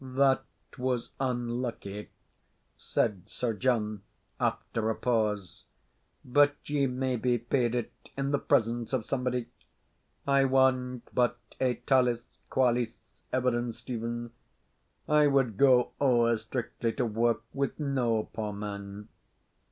"That 0.03 0.45
was 0.79 1.11
unlucky," 1.19 2.09
said 2.75 3.29
Sir 3.29 3.53
John, 3.53 4.01
after 4.39 4.89
a 4.89 4.95
pause. 4.95 5.65
"But 6.25 6.55
ye 6.67 6.87
maybe 6.87 7.37
paid 7.37 7.75
it 7.75 7.93
in 8.17 8.31
the 8.31 8.39
presence 8.39 8.93
of 8.93 9.05
somebody. 9.05 9.45
I 10.25 10.45
want 10.45 11.07
but 11.13 11.37
a 11.59 11.75
talis 11.75 12.25
qualis 12.49 12.99
evidence, 13.31 13.77
Stephen. 13.77 14.31
I 15.07 15.27
would 15.27 15.55
go 15.55 15.91
ower 16.01 16.35
strictly 16.35 16.93
to 16.93 17.05
work 17.05 17.43
with 17.53 17.79
no 17.79 18.23
poor 18.33 18.53
man." 18.53 19.07